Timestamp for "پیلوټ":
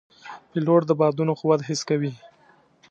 0.49-0.81